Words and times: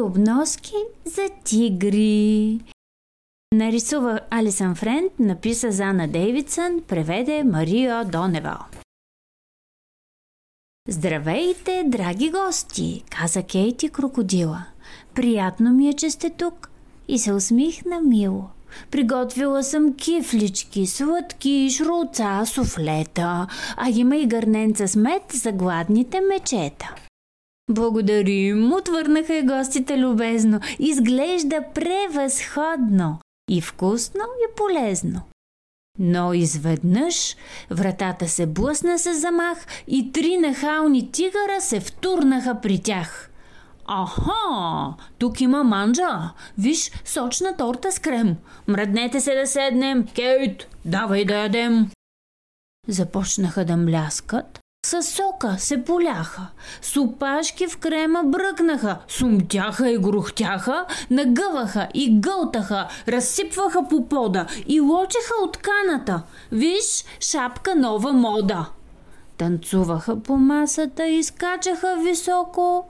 обноски 0.00 0.74
за 1.04 1.22
тигри. 1.44 2.60
Нарисува 3.54 4.20
Алисън 4.30 4.74
Френд, 4.74 5.12
написа 5.18 5.72
Зана 5.72 6.08
Дейвидсън, 6.08 6.82
преведе 6.88 7.44
Мария 7.44 8.04
Доневал. 8.04 8.58
Здравейте, 10.88 11.84
драги 11.86 12.30
гости, 12.30 13.04
каза 13.10 13.42
Кейти 13.42 13.88
крокодила. 13.88 14.64
Приятно 15.14 15.70
ми 15.70 15.88
е, 15.88 15.92
че 15.92 16.10
сте 16.10 16.30
тук. 16.30 16.70
И 17.08 17.18
се 17.18 17.32
усмихна 17.32 18.00
мило. 18.00 18.44
Приготвила 18.90 19.62
съм 19.62 19.94
кифлички, 19.94 20.86
сладки, 20.86 21.70
шруца, 21.70 22.42
суфлета, 22.46 23.46
а 23.76 23.90
има 23.90 24.16
и 24.16 24.26
гърненца 24.26 24.88
с 24.88 24.96
мед 24.96 25.22
за 25.32 25.52
гладните 25.52 26.20
мечета. 26.20 26.94
Благодарим, 27.70 28.72
отвърнаха 28.72 29.34
и 29.34 29.42
гостите 29.42 29.98
любезно. 29.98 30.60
Изглежда 30.78 31.64
превъзходно 31.74 33.18
и 33.50 33.60
вкусно 33.60 34.20
и 34.20 34.54
полезно. 34.56 35.20
Но 35.98 36.34
изведнъж 36.34 37.36
вратата 37.70 38.28
се 38.28 38.46
блъсна 38.46 38.98
с 38.98 39.14
замах 39.14 39.66
и 39.88 40.12
три 40.12 40.36
нахални 40.36 41.12
тигъра 41.12 41.60
се 41.60 41.80
втурнаха 41.80 42.60
при 42.60 42.82
тях. 42.82 43.30
Аха, 43.86 44.94
тук 45.18 45.40
има 45.40 45.64
манджа. 45.64 46.30
Виж, 46.58 46.90
сочна 47.04 47.56
торта 47.56 47.92
с 47.92 47.98
крем. 47.98 48.36
Мръднете 48.68 49.20
се 49.20 49.34
да 49.34 49.46
седнем. 49.46 50.06
Кейт, 50.06 50.68
давай 50.84 51.24
да 51.24 51.34
ядем. 51.34 51.90
Започнаха 52.88 53.64
да 53.64 53.76
мляскат, 53.76 54.59
с 54.86 55.02
сока 55.02 55.56
се 55.58 55.84
поляха, 55.84 56.46
с 56.82 56.96
опашки 56.96 57.66
в 57.66 57.78
крема 57.78 58.22
бръкнаха, 58.24 58.98
сумтяха 59.08 59.90
и 59.90 59.98
грухтяха, 59.98 60.86
нагъваха 61.10 61.88
и 61.94 62.20
гълтаха, 62.20 62.88
разсипваха 63.08 63.88
по 63.90 64.08
пода 64.08 64.46
и 64.66 64.80
лочеха 64.80 65.34
от 65.44 65.56
каната. 65.56 66.22
Виж, 66.52 67.04
шапка 67.20 67.74
нова 67.74 68.12
мода. 68.12 68.70
Танцуваха 69.36 70.20
по 70.20 70.36
масата 70.36 71.06
и 71.06 71.22
скачаха 71.22 71.96
високо. 72.02 72.88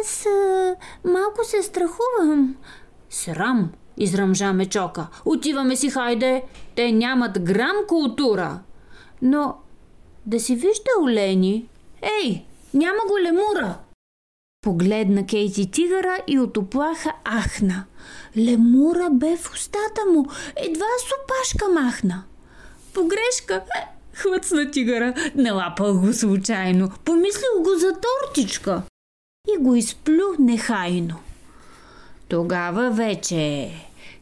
Аз 0.00 0.26
а, 0.26 0.74
малко 1.04 1.44
се 1.44 1.62
страхувам. 1.62 2.56
Срам, 3.10 3.70
изръмжа 3.96 4.52
мечока. 4.52 5.06
Отиваме 5.24 5.76
си, 5.76 5.90
хайде. 5.90 6.42
Те 6.76 6.92
нямат 6.92 7.44
грам 7.44 7.76
култура. 7.88 8.60
Но 9.22 9.56
да 10.26 10.40
си 10.40 10.54
вижда 10.54 10.90
олени. 11.02 11.68
Ей, 12.22 12.44
няма 12.74 12.98
го 13.08 13.18
лемура! 13.18 13.78
Погледна 14.60 15.26
Кейти 15.26 15.70
тигъра 15.70 16.18
и 16.26 16.38
от 16.38 16.56
оплаха 16.56 17.12
ахна. 17.24 17.84
Лемура 18.36 19.08
бе 19.12 19.36
в 19.36 19.52
устата 19.52 20.06
му, 20.12 20.26
едва 20.56 20.86
с 20.98 21.10
опашка 21.22 21.68
махна. 21.68 22.24
Погрешка, 22.94 23.54
е, 23.54 23.86
хвъцна 24.12 24.70
тигъра, 24.70 25.14
налапал 25.34 26.00
го 26.00 26.12
случайно, 26.12 26.90
помислил 27.04 27.62
го 27.62 27.74
за 27.74 27.92
тортичка 27.92 28.82
и 29.54 29.62
го 29.62 29.74
изплю 29.74 30.34
нехайно. 30.38 31.16
Тогава 32.28 32.90
вече 32.90 33.70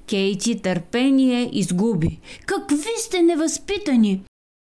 Кейти 0.07 0.63
търпение 0.63 1.51
изгуби. 1.53 2.21
Какви 2.47 2.93
сте 2.99 3.23
невъзпитани! 3.23 4.25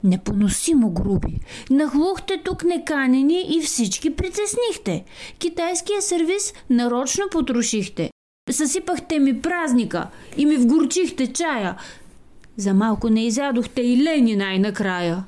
Непоносимо 0.03 0.90
груби. 0.90 1.40
Нахлухте 1.69 2.41
тук 2.44 2.63
неканени 2.63 3.46
и 3.58 3.62
всички 3.62 4.16
притеснихте. 4.16 5.06
Китайския 5.40 6.02
сервис 6.02 6.53
нарочно 6.69 7.25
потрошихте. 7.31 8.09
Съсипахте 8.52 9.19
ми 9.19 9.41
празника 9.41 10.09
и 10.38 10.46
ми 10.46 10.57
вгорчихте 10.57 11.34
чая. 11.34 11.78
За 12.57 12.74
малко 12.74 13.09
не 13.09 13.25
изядохте 13.25 13.81
и 13.81 14.03
лени 14.03 14.36
най-накрая. 14.36 15.25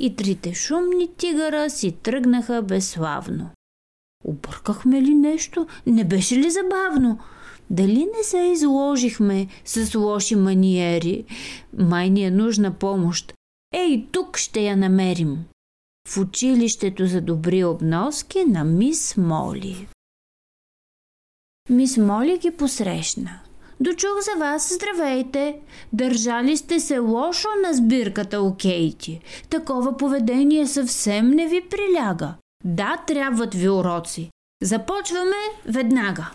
И 0.00 0.16
трите 0.16 0.54
шумни 0.54 1.08
тигъра 1.16 1.70
си 1.70 1.92
тръгнаха 1.92 2.62
безславно. 2.62 3.50
Объркахме 4.24 5.02
ли 5.02 5.14
нещо? 5.14 5.66
Не 5.86 6.04
беше 6.04 6.36
ли 6.36 6.50
забавно? 6.50 7.18
Дали 7.70 8.08
не 8.16 8.24
се 8.24 8.38
изложихме 8.38 9.46
с 9.64 9.94
лоши 9.94 10.36
маниери? 10.36 11.24
Май 11.78 12.10
ни 12.10 12.24
е 12.24 12.30
нужна 12.30 12.72
помощ. 12.72 13.32
Ей, 13.74 14.06
тук 14.12 14.36
ще 14.36 14.60
я 14.60 14.76
намерим. 14.76 15.44
В 16.08 16.18
училището 16.18 17.06
за 17.06 17.20
добри 17.20 17.64
обноски 17.64 18.44
на 18.44 18.64
мис 18.64 19.16
Моли. 19.16 19.88
Мис 21.70 21.96
Моли 21.96 22.38
ги 22.38 22.50
посрещна. 22.50 23.40
Дочух 23.80 24.20
за 24.20 24.40
вас, 24.40 24.74
здравейте! 24.74 25.60
Държали 25.92 26.56
сте 26.56 26.80
се 26.80 26.98
лошо 26.98 27.48
на 27.66 27.74
сбирката, 27.74 28.40
окейти. 28.40 29.20
Такова 29.50 29.96
поведение 29.96 30.66
съвсем 30.66 31.30
не 31.30 31.48
ви 31.48 31.68
приляга. 31.70 32.34
Да, 32.64 33.04
трябват 33.06 33.54
ви 33.54 33.68
уроци. 33.68 34.30
Започваме 34.62 35.36
веднага. 35.66 36.30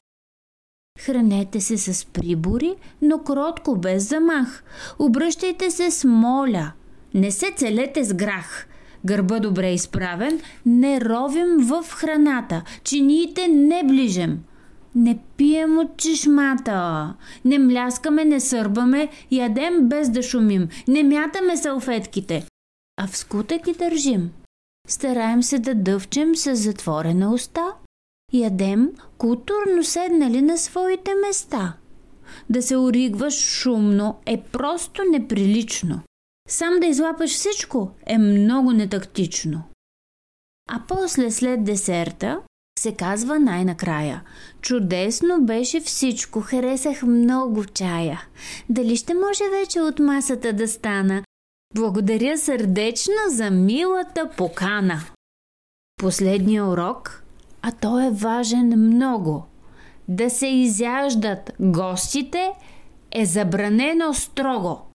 Хранете 0.99 1.61
се 1.61 1.77
с 1.77 2.05
прибори, 2.05 2.75
но 3.01 3.23
кротко, 3.23 3.75
без 3.75 4.09
замах. 4.09 4.63
Обръщайте 4.99 5.71
се 5.71 5.91
с 5.91 6.07
моля– 6.07 6.71
не 7.13 7.31
се 7.31 7.45
целете 7.55 8.03
с 8.03 8.13
грах. 8.13 8.67
Гърба 9.05 9.39
добре 9.39 9.73
изправен, 9.73 10.39
не 10.65 11.01
ровим 11.01 11.57
в 11.57 11.85
храната, 11.91 12.63
чиниите 12.83 13.47
не 13.47 13.83
ближем. 13.85 14.39
Не 14.95 15.19
пием 15.37 15.77
от 15.77 15.97
чешмата, 15.97 17.13
не 17.45 17.59
мляскаме, 17.59 18.25
не 18.25 18.39
сърбаме, 18.39 19.09
ядем 19.31 19.89
без 19.89 20.09
да 20.09 20.23
шумим, 20.23 20.67
не 20.87 21.03
мятаме 21.03 21.57
салфетките, 21.57 22.47
а 22.97 23.07
в 23.07 23.17
скутък 23.17 23.63
ги 23.63 23.73
държим. 23.73 24.31
Стараем 24.87 25.43
се 25.43 25.59
да 25.59 25.75
дъвчем 25.75 26.35
с 26.35 26.55
затворена 26.55 27.33
уста. 27.33 27.73
Ядем 28.33 28.89
културно 29.17 29.83
седнали 29.83 30.41
на 30.41 30.57
своите 30.57 31.11
места. 31.27 31.73
Да 32.49 32.61
се 32.61 32.77
оригваш 32.77 33.33
шумно 33.33 34.19
е 34.25 34.41
просто 34.51 35.01
неприлично. 35.11 36.01
Сам 36.47 36.79
да 36.79 36.85
излапаш 36.85 37.31
всичко 37.31 37.91
е 38.05 38.17
много 38.17 38.71
нетактично. 38.71 39.63
А 40.69 40.81
после 40.87 41.31
след 41.31 41.63
десерта 41.63 42.41
се 42.79 42.95
казва 42.95 43.39
най-накрая. 43.39 44.23
Чудесно 44.61 45.41
беше 45.41 45.79
всичко, 45.79 46.41
харесах 46.41 47.03
много 47.03 47.65
чая. 47.65 48.21
Дали 48.69 48.97
ще 48.97 49.13
може 49.13 49.43
вече 49.59 49.81
от 49.81 49.99
масата 49.99 50.53
да 50.53 50.67
стана? 50.67 51.23
Благодаря 51.75 52.37
сърдечно 52.37 53.13
за 53.29 53.51
милата 53.51 54.29
покана. 54.37 55.01
Последния 55.97 56.65
урок, 56.65 57.23
а 57.61 57.71
то 57.71 57.99
е 57.99 58.11
важен 58.11 58.67
много. 58.67 59.45
Да 60.07 60.29
се 60.29 60.47
изяждат 60.47 61.51
гостите 61.59 62.51
е 63.11 63.25
забранено 63.25 64.13
строго. 64.13 64.90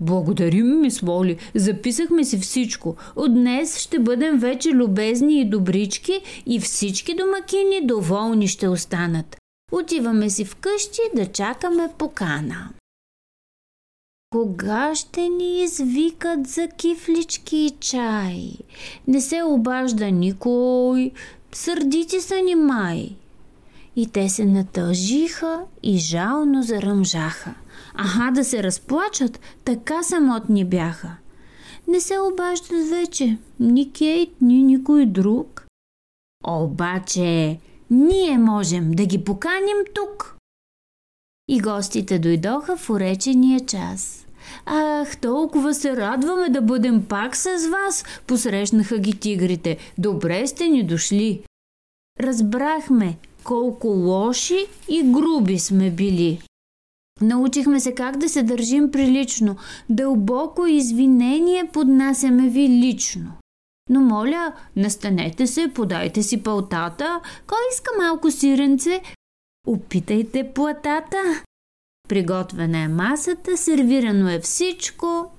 Благодарим, 0.00 0.80
мис 0.80 1.02
Моли. 1.02 1.38
Записахме 1.54 2.24
си 2.24 2.38
всичко. 2.38 2.96
От 3.16 3.34
днес 3.34 3.78
ще 3.78 3.98
бъдем 3.98 4.38
вече 4.38 4.70
любезни 4.70 5.40
и 5.40 5.44
добрички 5.44 6.20
и 6.46 6.60
всички 6.60 7.14
домакини 7.14 7.86
доволни 7.86 8.48
ще 8.48 8.68
останат. 8.68 9.36
Отиваме 9.72 10.30
си 10.30 10.44
вкъщи 10.44 11.00
да 11.14 11.26
чакаме 11.26 11.88
покана. 11.98 12.70
Кога 14.30 14.94
ще 14.94 15.28
ни 15.28 15.62
извикат 15.62 16.46
за 16.46 16.68
кифлички 16.68 17.56
и 17.56 17.70
чай? 17.80 18.52
Не 19.08 19.20
се 19.20 19.42
обажда 19.42 20.10
никой. 20.10 21.10
Сърдити 21.52 22.20
са 22.20 22.34
ни 22.36 22.54
май. 22.54 23.16
И 23.96 24.06
те 24.06 24.28
се 24.28 24.44
натъжиха 24.44 25.60
и 25.82 25.98
жално 25.98 26.62
заръмжаха. 26.62 27.54
Аха 27.94 28.30
да 28.32 28.44
се 28.44 28.62
разплачат, 28.62 29.40
така 29.64 30.02
самотни 30.02 30.64
бяха. 30.64 31.16
Не 31.88 32.00
се 32.00 32.18
обаждат 32.18 32.88
вече 32.90 33.38
ни 33.60 33.92
Кейт, 33.92 34.40
ни 34.40 34.62
никой 34.62 35.06
друг. 35.06 35.66
Обаче, 36.46 37.58
ние 37.90 38.38
можем 38.38 38.90
да 38.90 39.06
ги 39.06 39.24
поканим 39.24 39.84
тук. 39.94 40.36
И 41.48 41.60
гостите 41.60 42.18
дойдоха 42.18 42.76
в 42.76 42.90
уречения 42.90 43.60
час. 43.60 44.26
Ах, 44.66 45.16
толкова 45.16 45.74
се 45.74 45.96
радваме 45.96 46.48
да 46.48 46.62
бъдем 46.62 47.04
пак 47.08 47.36
с 47.36 47.46
вас, 47.70 48.04
посрещнаха 48.26 48.98
ги 48.98 49.18
тигрите. 49.18 49.78
Добре 49.98 50.46
сте 50.46 50.68
ни 50.68 50.86
дошли. 50.86 51.42
Разбрахме 52.20 53.18
колко 53.46 53.88
лоши 53.88 54.66
и 54.88 55.02
груби 55.02 55.58
сме 55.58 55.90
били. 55.90 56.40
Научихме 57.20 57.80
се 57.80 57.94
как 57.94 58.16
да 58.16 58.28
се 58.28 58.42
държим 58.42 58.90
прилично. 58.90 59.56
Дълбоко 59.90 60.66
извинение 60.66 61.70
поднасяме 61.72 62.48
ви 62.48 62.68
лично. 62.68 63.32
Но 63.90 64.00
моля, 64.00 64.52
настанете 64.76 65.46
се, 65.46 65.70
подайте 65.74 66.22
си 66.22 66.42
пълтата. 66.42 67.20
Кой 67.46 67.58
иска 67.72 67.90
малко 67.98 68.30
сиренце? 68.30 69.02
Опитайте 69.66 70.52
платата. 70.54 71.42
Приготвена 72.08 72.78
е 72.78 72.88
масата, 72.88 73.56
сервирано 73.56 74.28
е 74.28 74.40
всичко. 74.40 75.30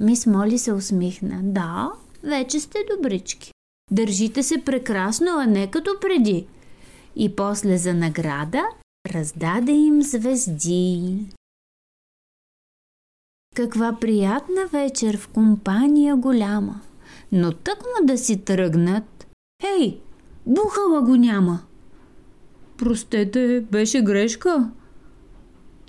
Мис 0.00 0.26
Моли 0.26 0.58
се 0.58 0.72
усмихна. 0.72 1.40
Да, 1.42 1.92
вече 2.22 2.60
сте 2.60 2.78
добрички. 2.96 3.52
Държите 3.90 4.42
се 4.42 4.64
прекрасно, 4.64 5.30
а 5.38 5.46
не 5.46 5.70
като 5.70 5.90
преди. 6.00 6.46
И 7.16 7.36
после 7.36 7.78
за 7.78 7.94
награда 7.94 8.62
раздаде 9.14 9.72
им 9.72 10.02
звезди. 10.02 11.26
Каква 13.54 13.96
приятна 14.00 14.66
вечер 14.66 15.18
в 15.18 15.28
компания 15.28 16.16
голяма. 16.16 16.80
Но 17.32 17.52
тъкмо 17.52 18.06
да 18.06 18.18
си 18.18 18.44
тръгнат. 18.44 19.26
Хей, 19.62 20.00
бухала 20.46 21.02
го 21.02 21.16
няма. 21.16 21.62
Простете, 22.78 23.66
беше 23.72 24.02
грешка. 24.02 24.70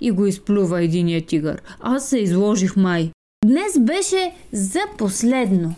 И 0.00 0.10
го 0.10 0.26
изплюва 0.26 0.82
единия 0.82 1.26
тигър. 1.26 1.62
Аз 1.80 2.08
се 2.08 2.18
изложих 2.18 2.76
май. 2.76 3.10
Днес 3.44 3.78
беше 3.80 4.36
за 4.52 4.80
последно. 4.98 5.74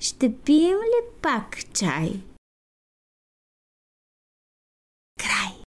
Ще 0.00 0.34
пием 0.34 0.76
ли 0.76 1.08
пак 1.22 1.72
чай? 1.72 2.20